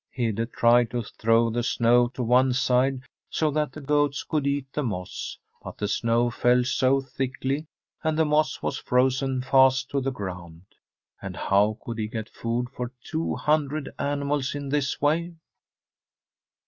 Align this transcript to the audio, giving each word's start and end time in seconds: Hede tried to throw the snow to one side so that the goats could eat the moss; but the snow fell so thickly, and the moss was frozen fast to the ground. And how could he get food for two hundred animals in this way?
Hede 0.09 0.51
tried 0.51 0.89
to 0.89 1.03
throw 1.03 1.51
the 1.51 1.61
snow 1.61 2.07
to 2.15 2.23
one 2.23 2.53
side 2.53 3.01
so 3.29 3.51
that 3.51 3.71
the 3.71 3.81
goats 3.81 4.23
could 4.23 4.47
eat 4.47 4.65
the 4.73 4.81
moss; 4.81 5.37
but 5.61 5.77
the 5.77 5.87
snow 5.87 6.31
fell 6.31 6.63
so 6.63 7.01
thickly, 7.01 7.67
and 8.03 8.17
the 8.17 8.25
moss 8.25 8.63
was 8.63 8.79
frozen 8.79 9.43
fast 9.43 9.91
to 9.91 10.01
the 10.01 10.09
ground. 10.09 10.63
And 11.21 11.37
how 11.37 11.77
could 11.85 11.99
he 11.99 12.07
get 12.07 12.29
food 12.29 12.69
for 12.75 12.91
two 13.03 13.35
hundred 13.35 13.91
animals 13.99 14.55
in 14.55 14.69
this 14.69 14.99
way? 14.99 15.35